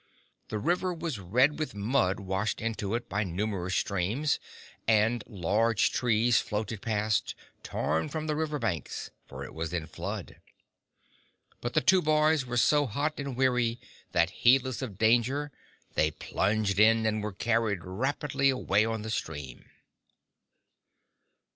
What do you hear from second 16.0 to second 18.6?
plunged in, and were carried rapidly